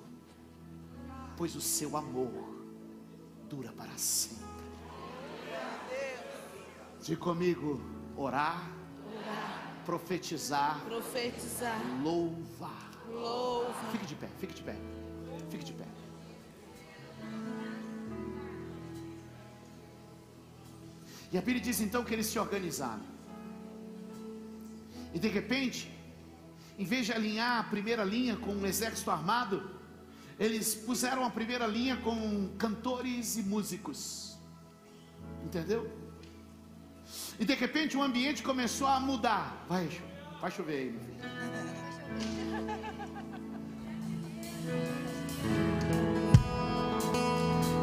pois 1.36 1.54
o 1.54 1.60
seu 1.60 1.96
amor 1.96 2.32
dura 3.48 3.72
para 3.72 3.96
sempre. 3.96 4.44
Diga 7.00 7.20
comigo: 7.20 7.80
orar, 8.16 8.68
orar 9.06 9.80
profetizar, 9.84 10.80
profetizar, 10.86 11.80
louvar. 12.02 12.90
louvar. 13.08 13.90
Fique 13.92 14.06
de 14.06 14.16
pé, 14.16 14.28
fique 14.40 14.54
de 14.54 14.62
pé, 14.62 14.76
fique 15.50 15.64
de 15.64 15.72
pé. 15.72 15.84
E 21.34 21.36
a 21.36 21.40
Bíblia 21.40 21.60
diz 21.60 21.80
então 21.80 22.04
que 22.04 22.14
eles 22.14 22.26
se 22.26 22.38
organizaram. 22.38 23.02
E 25.12 25.18
de 25.18 25.26
repente, 25.26 25.92
em 26.78 26.84
vez 26.84 27.06
de 27.06 27.12
alinhar 27.12 27.58
a 27.58 27.64
primeira 27.64 28.04
linha 28.04 28.36
com 28.36 28.52
um 28.52 28.64
exército 28.64 29.10
armado, 29.10 29.68
eles 30.38 30.76
puseram 30.76 31.24
a 31.24 31.30
primeira 31.30 31.66
linha 31.66 31.96
com 31.96 32.50
cantores 32.56 33.36
e 33.36 33.42
músicos. 33.42 34.38
Entendeu? 35.44 35.90
E 37.40 37.44
de 37.44 37.54
repente 37.54 37.96
o 37.96 38.02
ambiente 38.04 38.40
começou 38.40 38.86
a 38.86 39.00
mudar. 39.00 39.66
Vai, 39.68 39.90
vai 40.40 40.52
chover 40.52 40.76
aí, 40.76 40.90
meu 40.92 41.00
filho. 41.00 41.18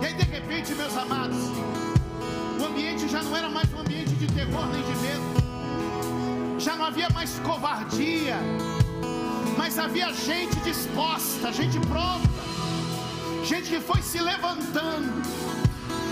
E 0.01 0.05
aí 0.05 0.13
de 0.13 0.23
repente, 0.23 0.73
meus 0.73 0.95
amados, 0.95 1.90
ambiente 3.01 3.07
já 3.07 3.23
não 3.23 3.35
era 3.35 3.49
mais 3.49 3.73
um 3.73 3.79
ambiente 3.79 4.13
de 4.15 4.27
terror 4.27 4.67
nem 4.67 4.83
de 4.83 4.95
medo. 5.01 6.59
Já 6.59 6.75
não 6.75 6.85
havia 6.85 7.09
mais 7.09 7.39
covardia. 7.39 8.37
Mas 9.57 9.77
havia 9.77 10.13
gente 10.13 10.55
disposta, 10.63 11.51
gente 11.51 11.79
pronta. 11.79 12.29
Gente 13.43 13.69
que 13.69 13.79
foi 13.79 14.01
se 14.01 14.19
levantando. 14.19 15.21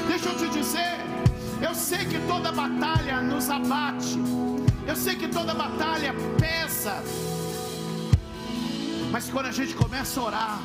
Deixa 0.08 0.30
eu 0.30 0.38
te 0.38 0.50
dizer, 0.50 0.98
eu 1.62 1.74
sei 1.76 2.06
que 2.06 2.20
toda 2.28 2.52
batalha 2.52 3.22
nos 3.22 3.50
abate. 3.50 4.18
Eu 4.88 4.96
sei 4.96 5.16
que 5.16 5.28
toda 5.28 5.54
batalha 5.54 6.14
pesa. 6.40 7.04
Mas 9.12 9.30
quando 9.30 9.48
a 9.48 9.52
gente 9.52 9.74
começa 9.74 10.20
a 10.20 10.24
orar, 10.24 10.60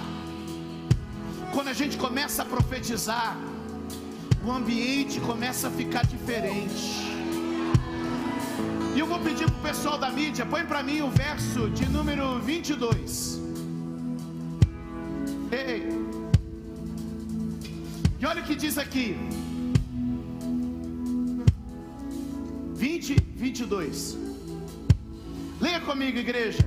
quando 1.53 1.69
a 1.69 1.73
gente 1.73 1.97
começa 1.97 2.43
a 2.43 2.45
profetizar, 2.45 3.37
o 4.45 4.53
ambiente 4.53 5.21
começa 5.21 5.69
a 5.69 5.71
ficar 5.71 6.05
diferente. 6.05 7.03
E 8.95 8.99
eu 8.99 9.07
vou 9.07 9.19
pedir 9.19 9.47
para 9.51 9.59
o 9.59 9.63
pessoal 9.63 9.99
da 9.99 10.11
mídia, 10.11 10.45
põe 10.45 10.65
para 10.67 10.83
mim 10.83 11.01
o 11.01 11.11
verso 11.11 11.71
de 11.71 11.89
número 11.89 12.39
22. 12.41 13.41
Ei. 15.51 15.89
E 18.21 18.27
olha 18.27 18.43
o 18.43 18.45
que 18.45 18.55
diz 18.55 18.77
aqui. 18.77 19.17
20, 22.75 23.17
22. 23.35 24.19
Leia 25.61 25.81
comigo, 25.81 26.19
igreja. 26.19 26.65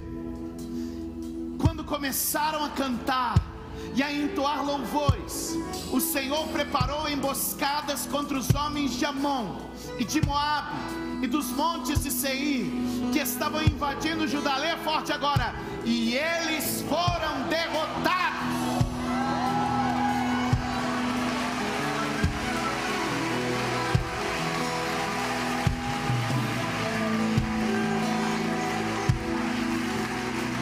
Quando 1.61 1.83
começaram 1.83 2.63
a 2.63 2.69
cantar, 2.69 3.46
e 3.95 4.03
a 4.03 4.13
entoar 4.13 4.65
louvores. 4.65 5.57
O 5.91 5.99
Senhor 5.99 6.47
preparou 6.49 7.09
emboscadas 7.09 8.05
contra 8.05 8.37
os 8.37 8.53
homens 8.53 8.91
de 8.93 9.05
Amon 9.05 9.57
e 9.97 10.03
de 10.03 10.25
Moabe 10.25 10.75
e 11.21 11.27
dos 11.27 11.47
montes 11.47 12.03
de 12.03 12.11
Seir, 12.11 12.71
que 13.11 13.19
estavam 13.19 13.63
invadindo 13.63 14.27
Judá. 14.27 14.57
Lê 14.57 14.75
forte 14.77 15.11
agora. 15.11 15.55
E 15.83 16.15
eles 16.15 16.83
foram 16.87 17.47
derrotados. 17.49 18.27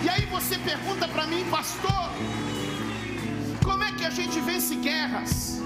E 0.04 0.10
aí 0.10 0.26
você 0.28 0.58
pergunta 0.60 1.08
para 1.08 1.26
mim, 1.26 1.44
pastor, 1.50 2.12
gente 4.16 4.40
vence 4.40 4.76
guerras? 4.76 5.60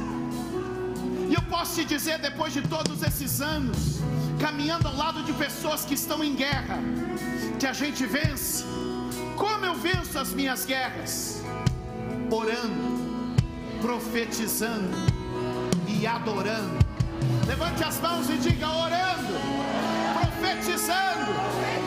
E 1.29 1.33
eu 1.35 1.41
posso 1.43 1.75
te 1.75 1.85
dizer, 1.85 2.17
depois 2.17 2.51
de 2.51 2.63
todos 2.63 3.03
esses 3.03 3.41
anos, 3.41 3.99
caminhando 4.39 4.87
ao 4.87 4.95
lado 4.95 5.21
de 5.23 5.31
pessoas 5.33 5.85
que 5.85 5.93
estão 5.93 6.23
em 6.23 6.33
guerra, 6.35 6.79
que 7.59 7.67
a 7.67 7.73
gente 7.73 8.05
vence. 8.05 8.63
Como 9.35 9.63
eu 9.65 9.75
venço 9.75 10.17
as 10.17 10.33
minhas 10.33 10.65
guerras? 10.65 11.43
Orando, 12.31 13.35
profetizando 13.81 14.97
e 15.87 16.07
adorando. 16.07 16.79
Levante 17.47 17.83
as 17.83 17.99
mãos 18.01 18.29
e 18.29 18.37
diga: 18.37 18.67
orando, 18.67 19.33
profetizando 20.19 21.78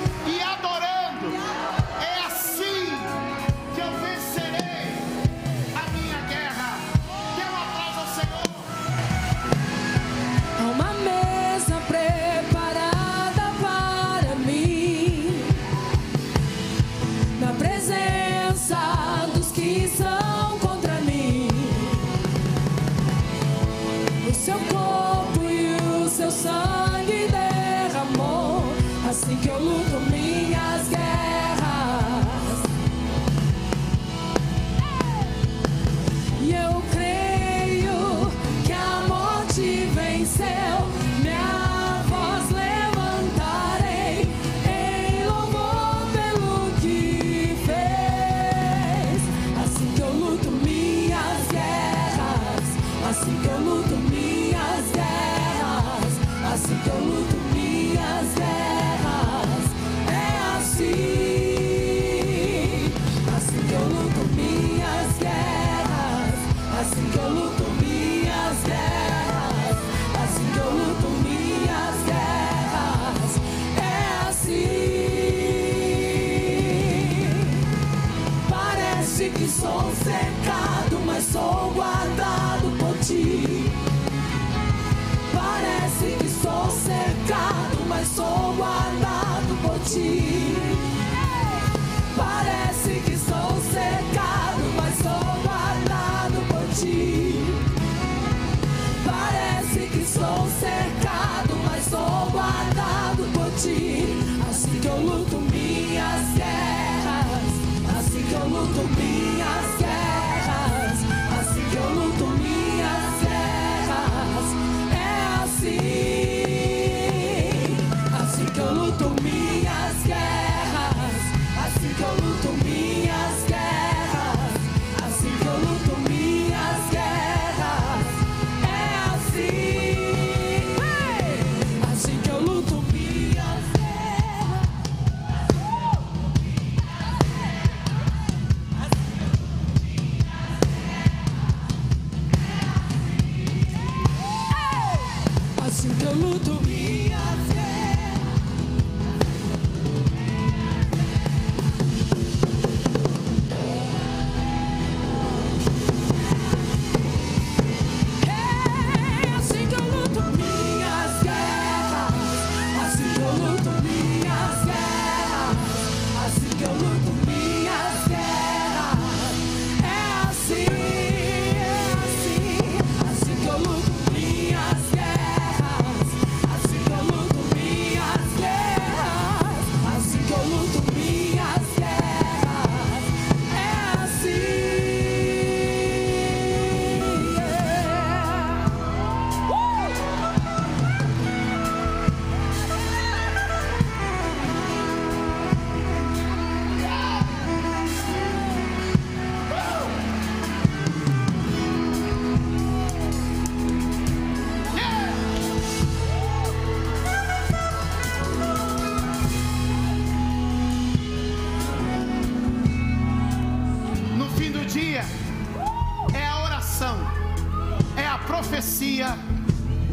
assim 108.55 109.42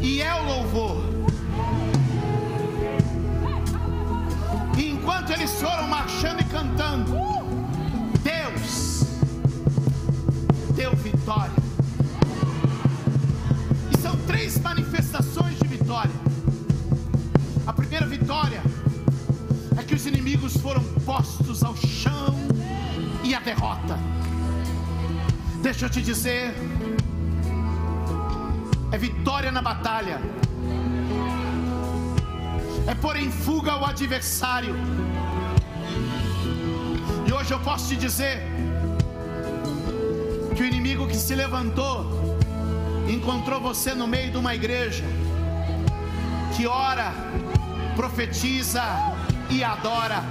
e 0.02 0.22
é 0.22 0.34
o 0.34 0.44
louvor. 0.46 1.04
E 4.78 4.90
enquanto 4.92 5.32
eles 5.32 5.52
foram 5.60 5.88
marchando 5.88 6.42
e 6.42 6.44
cantando, 6.46 7.14
Deus 8.24 9.04
deu 10.76 10.96
vitória. 10.96 11.52
E 13.92 13.98
são 14.02 14.16
três 14.28 14.60
manifestações 14.60 15.60
de 15.60 15.68
vitória. 15.68 16.12
A 17.68 17.74
primeira 17.74 18.06
vitória 18.06 18.62
é 19.78 19.84
que 19.84 19.94
os 19.94 20.06
inimigos 20.06 20.58
foram 20.58 20.84
postos 21.06 21.64
ao 21.64 21.76
chão 21.76 22.36
e 23.24 23.36
a 23.36 23.40
derrota. 23.40 24.00
Deixa 25.62 25.86
eu 25.86 25.90
te 25.90 26.02
dizer, 26.02 26.54
é 28.92 28.98
vitória 28.98 29.52
na 29.52 29.62
batalha, 29.62 30.20
é 32.88 32.96
pôr 32.96 33.18
em 33.18 33.32
fuga 33.32 33.78
o 33.78 33.86
adversário. 33.86 34.76
E 37.28 37.32
hoje 37.32 37.52
eu 37.52 37.60
posso 37.60 37.90
te 37.90 37.96
dizer 37.96 38.42
que 40.56 40.64
o 40.64 40.66
inimigo 40.66 41.08
que 41.08 41.16
se 41.16 41.36
levantou 41.36 42.40
encontrou 43.08 43.60
você 43.62 43.94
no 43.94 44.08
meio 44.08 44.32
de 44.32 44.38
uma 44.38 44.56
igreja 44.56 45.04
que 46.56 46.66
ora, 46.68 47.14
profetiza 47.96 48.84
e 49.50 49.64
adora. 49.64 50.24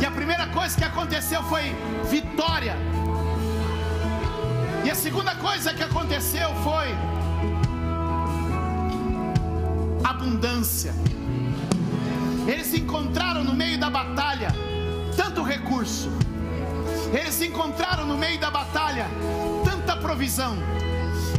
E 0.00 0.04
a 0.04 0.10
primeira 0.10 0.46
coisa 0.48 0.76
que 0.76 0.84
aconteceu 0.84 1.42
foi 1.44 1.74
vitória. 2.10 2.95
E 4.86 4.90
a 4.90 4.94
segunda 4.94 5.34
coisa 5.34 5.74
que 5.74 5.82
aconteceu 5.82 6.48
foi 6.62 6.94
abundância. 10.04 10.94
Eles 12.46 12.72
encontraram 12.72 13.42
no 13.42 13.52
meio 13.52 13.80
da 13.80 13.90
batalha 13.90 14.54
tanto 15.16 15.42
recurso. 15.42 16.08
Eles 17.12 17.42
encontraram 17.42 18.06
no 18.06 18.16
meio 18.16 18.38
da 18.38 18.48
batalha 18.48 19.08
tanta 19.64 19.96
provisão 19.96 20.56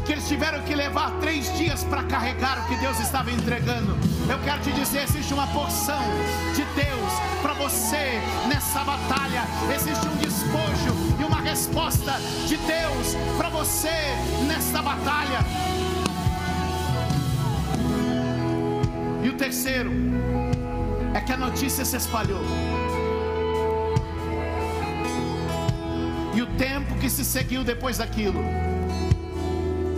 que 0.08 0.14
eles 0.14 0.26
tiveram 0.26 0.62
que 0.64 0.74
levar 0.74 1.12
três 1.20 1.56
dias 1.58 1.84
para 1.84 2.02
carregar 2.04 2.64
o 2.64 2.68
que 2.70 2.78
Deus 2.78 2.98
estava 2.98 3.30
entregando. 3.30 3.94
Eu 4.30 4.40
quero 4.40 4.62
te 4.62 4.72
dizer: 4.72 5.04
existe 5.04 5.34
uma 5.34 5.46
porção 5.48 6.02
de 6.56 6.64
Deus 6.82 7.12
para 7.42 7.54
você 7.54 8.22
nessa 8.48 8.86
batalha, 8.86 9.44
existe 9.76 10.08
um 10.08 10.16
despojo 10.16 10.96
e 11.20 11.24
uma 11.26 11.42
resposta 11.42 12.14
de 12.48 12.56
Deus 12.56 13.16
para 13.38 13.50
você 13.50 14.16
nessa 14.48 14.82
batalha. 14.82 15.40
E 19.22 19.28
o 19.28 19.34
terceiro 19.34 19.92
é 21.14 21.20
que 21.20 21.34
a 21.34 21.38
notícia 21.38 21.84
se 21.84 21.98
espalhou. 21.98 22.42
E 26.34 26.42
o 26.42 26.46
tempo 26.56 26.96
que 26.96 27.10
se 27.10 27.26
seguiu 27.26 27.66
depois 27.66 27.98
daquilo 27.98 28.42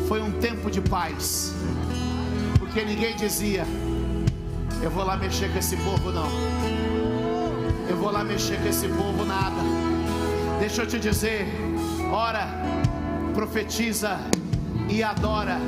foi 0.10 0.24
um 0.24 0.32
tempo 0.32 0.72
de 0.72 0.82
paz, 0.82 1.54
porque 2.58 2.84
ninguém 2.84 3.16
dizia: 3.16 3.64
Eu 4.82 4.90
vou 4.90 5.06
lá 5.06 5.16
mexer 5.16 5.52
com 5.52 5.60
esse 5.60 5.78
povo, 5.78 6.12
não. 6.12 6.28
Eu 7.88 7.96
vou 7.96 8.12
lá 8.12 8.24
mexer 8.24 8.60
com 8.60 8.68
esse 8.68 8.88
povo, 8.88 9.24
nada. 9.24 9.62
Deixa 10.60 10.82
eu 10.82 10.88
te 10.88 10.98
dizer: 10.98 11.46
ora, 12.12 12.48
profetiza 13.36 14.20
e 14.90 15.04
adora, 15.04 15.60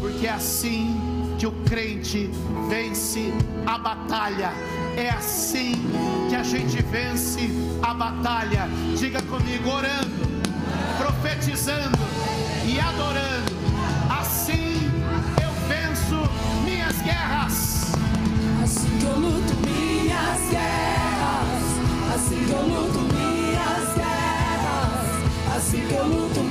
porque 0.00 0.26
é 0.26 0.30
assim 0.30 1.00
que 1.38 1.46
o 1.46 1.52
crente 1.64 2.28
vence 2.68 3.32
a 3.64 3.78
batalha. 3.78 4.50
É 4.96 5.10
assim 5.10 5.74
que 6.28 6.34
a 6.34 6.42
gente 6.42 6.82
vence 6.82 7.48
a 7.80 7.94
batalha. 7.94 8.68
Diga 8.96 9.22
comigo, 9.22 9.70
orando, 9.70 10.26
profetizando 10.98 11.96
e 12.66 12.80
adorando. 12.80 13.57
Guerras. 17.08 17.92
Assim 18.62 18.98
que 18.98 19.04
eu 19.04 19.18
luto 19.18 19.54
minhas 19.66 20.50
guerras, 20.50 21.64
assim 22.14 22.44
que 22.44 22.50
eu 22.50 22.62
luto 22.62 22.98
minhas 23.14 23.94
guerras, 23.94 25.56
assim 25.56 25.80
que 25.86 25.94
eu 25.94 26.06
luto 26.06 26.47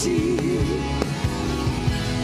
ti. 0.00 0.38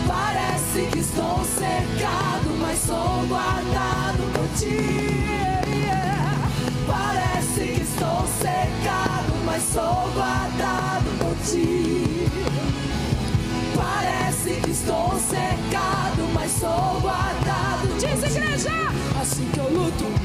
Parece 0.07 0.89
que 0.91 0.99
estou 0.99 1.45
cercado, 1.45 2.57
mas 2.59 2.79
sou 2.79 3.27
guardado 3.29 4.23
por 4.33 4.49
ti. 4.59 5.27
Parece 6.87 7.61
que 7.75 7.83
estou 7.83 8.27
cercado, 8.41 9.33
mas 9.45 9.63
sou 9.63 10.11
guardado 10.15 11.19
por 11.19 11.37
ti. 11.45 12.29
Parece 13.75 14.61
que 14.63 14.71
estou 14.71 15.21
cercado, 15.29 16.29
mas 16.33 16.51
sou 16.53 17.01
guardado. 17.03 17.89
Diz 17.99 18.37
igreja! 18.37 18.73
Assim 19.21 19.51
que 19.53 19.59
eu 19.59 19.71
luto. 19.71 20.16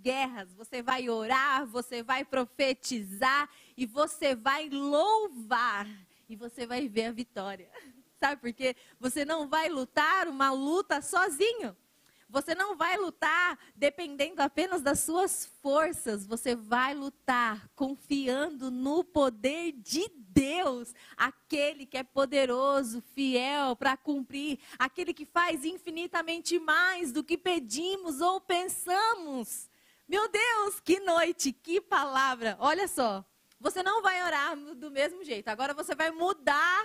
Guerras. 0.00 0.52
Você 0.54 0.82
vai 0.82 1.08
orar, 1.08 1.66
você 1.66 2.02
vai 2.02 2.24
profetizar 2.24 3.48
e 3.76 3.86
você 3.86 4.34
vai 4.34 4.68
louvar 4.68 5.86
e 6.28 6.36
você 6.36 6.66
vai 6.66 6.88
ver 6.88 7.06
a 7.06 7.12
vitória. 7.12 7.70
Sabe 8.20 8.40
por 8.40 8.52
quê? 8.52 8.76
Você 8.98 9.24
não 9.24 9.48
vai 9.48 9.68
lutar 9.68 10.28
uma 10.28 10.52
luta 10.52 11.00
sozinho. 11.00 11.76
Você 12.28 12.54
não 12.54 12.76
vai 12.76 12.96
lutar 12.96 13.58
dependendo 13.74 14.40
apenas 14.40 14.82
das 14.82 15.00
suas 15.00 15.46
forças. 15.60 16.26
Você 16.26 16.54
vai 16.54 16.94
lutar 16.94 17.68
confiando 17.74 18.70
no 18.70 19.02
poder 19.02 19.72
de 19.72 20.08
Deus, 20.08 20.94
aquele 21.16 21.84
que 21.84 21.98
é 21.98 22.04
poderoso, 22.04 23.02
fiel 23.14 23.74
para 23.74 23.96
cumprir, 23.96 24.58
aquele 24.78 25.12
que 25.12 25.26
faz 25.26 25.64
infinitamente 25.64 26.58
mais 26.58 27.10
do 27.10 27.24
que 27.24 27.36
pedimos 27.36 28.20
ou 28.20 28.40
pensamos. 28.40 29.69
Meu 30.10 30.28
Deus, 30.28 30.80
que 30.80 30.98
noite, 30.98 31.52
que 31.52 31.80
palavra. 31.80 32.56
Olha 32.58 32.88
só, 32.88 33.24
você 33.60 33.80
não 33.80 34.02
vai 34.02 34.20
orar 34.24 34.56
do 34.56 34.90
mesmo 34.90 35.22
jeito. 35.22 35.46
Agora 35.46 35.72
você 35.72 35.94
vai 35.94 36.10
mudar 36.10 36.84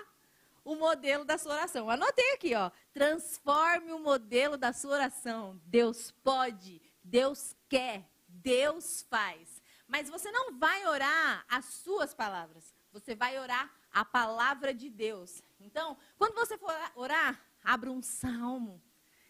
o 0.64 0.76
modelo 0.76 1.26
da 1.26 1.36
sua 1.36 1.56
oração. 1.56 1.90
Anotei 1.90 2.34
aqui, 2.34 2.54
ó. 2.54 2.70
Transforme 2.94 3.92
o 3.94 3.98
modelo 3.98 4.58
da 4.58 4.72
sua 4.72 4.92
oração. 4.92 5.60
Deus 5.66 6.12
pode, 6.24 6.80
Deus 7.04 7.56
quer, 7.68 8.08
Deus 8.28 9.04
faz. 9.10 9.60
Mas 9.88 10.08
você 10.08 10.30
não 10.30 10.60
vai 10.60 10.86
orar 10.86 11.44
as 11.50 11.66
suas 11.66 12.14
palavras. 12.14 12.76
Você 12.92 13.16
vai 13.16 13.40
orar 13.40 13.74
a 13.92 14.06
palavra 14.06 14.72
de 14.72 14.88
Deus. 14.88 15.42
Então, 15.60 15.98
quando 16.16 16.36
você 16.36 16.60
for 16.60 16.72
orar, 16.94 17.44
abra 17.64 17.90
um 17.90 18.04
salmo. 18.04 18.80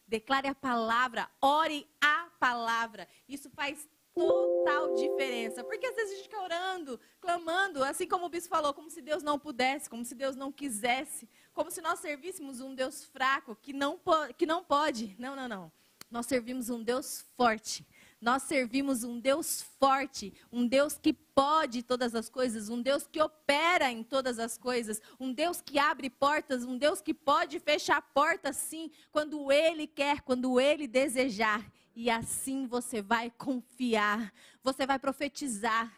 Declare 0.07 0.47
a 0.47 0.55
palavra, 0.55 1.29
ore 1.41 1.87
a 2.01 2.29
palavra. 2.39 3.07
Isso 3.27 3.49
faz 3.49 3.87
total 4.15 4.95
diferença. 4.95 5.63
Porque 5.63 5.85
às 5.85 5.95
vezes 5.95 6.13
a 6.13 6.15
gente 6.15 6.23
fica 6.23 6.41
orando, 6.41 6.99
clamando, 7.19 7.83
assim 7.83 8.07
como 8.07 8.25
o 8.25 8.29
bispo 8.29 8.49
falou, 8.49 8.73
como 8.73 8.89
se 8.89 9.01
Deus 9.01 9.21
não 9.21 9.37
pudesse, 9.37 9.89
como 9.89 10.05
se 10.05 10.15
Deus 10.15 10.35
não 10.35 10.51
quisesse, 10.51 11.27
como 11.53 11.69
se 11.69 11.81
nós 11.81 11.99
servíssemos 11.99 12.61
um 12.61 12.73
Deus 12.73 13.03
fraco, 13.03 13.55
que 13.61 13.73
não, 13.73 13.99
que 14.37 14.45
não 14.45 14.63
pode. 14.63 15.15
Não, 15.19 15.35
não, 15.35 15.47
não. 15.47 15.71
Nós 16.09 16.25
servimos 16.25 16.69
um 16.69 16.81
Deus 16.81 17.25
forte. 17.35 17.85
Nós 18.25 18.41
servimos 18.41 19.03
um 19.03 19.19
Deus 19.19 19.61
forte, 19.79 20.33
um 20.51 20.65
Deus 20.65 20.97
que 20.97 21.13
pode 21.13 21.83
todas 21.83 22.15
as 22.15 22.27
coisas, 22.27 22.69
um 22.69 22.81
Deus 22.81 23.05
que 23.05 23.21
opera 23.21 23.91
em 23.91 24.01
todas 24.01 24.39
as 24.39 24.57
coisas, 24.57 24.99
um 25.19 25.31
Deus 25.31 25.61
que 25.61 25.77
abre 25.77 26.09
portas, 26.09 26.63
um 26.63 26.75
Deus 26.75 27.03
que 27.03 27.13
pode 27.13 27.59
fechar 27.59 28.01
portas 28.01 28.55
sim, 28.55 28.89
quando 29.11 29.51
Ele 29.51 29.85
quer, 29.85 30.21
quando 30.21 30.59
Ele 30.59 30.87
desejar. 30.87 31.71
E 31.95 32.09
assim 32.09 32.65
você 32.65 32.99
vai 32.99 33.29
confiar, 33.29 34.33
você 34.63 34.87
vai 34.87 34.97
profetizar. 34.97 35.93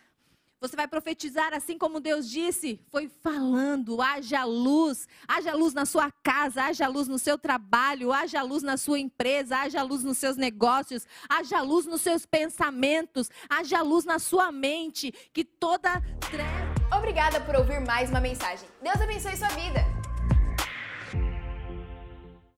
Você 0.60 0.76
vai 0.76 0.88
profetizar 0.88 1.54
assim 1.54 1.78
como 1.78 2.00
Deus 2.00 2.28
disse, 2.28 2.80
foi 2.89 3.08
falando, 3.22 4.02
haja 4.02 4.43
luz, 4.43 5.08
haja 5.28 5.54
luz 5.54 5.72
na 5.72 5.86
sua 5.86 6.12
casa, 6.24 6.63
haja 6.63 6.88
luz 6.88 7.08
no 7.08 7.20
seu 7.20 7.38
trabalho, 7.38 8.12
haja 8.12 8.41
luz 8.41 8.63
na 8.63 8.76
sua 8.76 9.00
empresa, 9.00 9.58
haja 9.58 9.84
luz 9.84 10.04
nos 10.04 10.17
seus 10.17 10.36
negócios, 10.36 11.06
haja 11.30 11.62
luz 11.62 11.86
nos 11.86 12.02
seus 12.02 12.26
pensamentos, 12.26 13.30
haja 13.48 13.84
luz 13.84 14.04
na 14.04 14.17
sua 14.17 14.52
mente, 14.52 15.12
que 15.32 15.46
toda 15.46 16.02
treva. 16.32 16.98
Obrigada 16.98 17.39
por 17.41 17.56
ouvir 17.56 17.80
mais 17.82 18.10
uma 18.10 18.20
mensagem. 18.20 18.67
Deus 18.82 19.00
abençoe 19.00 19.38
sua 19.38 19.50
vida. 19.50 19.97